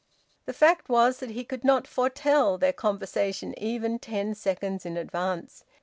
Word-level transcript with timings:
The 0.47 0.53
fact 0.53 0.89
was 0.89 1.19
that 1.19 1.29
he 1.29 1.43
could 1.43 1.63
not 1.63 1.85
foretell 1.85 2.57
their 2.57 2.73
conversation 2.73 3.53
even 3.59 3.99
ten 3.99 4.33
seconds 4.33 4.83
in 4.83 4.97
advance. 4.97 5.63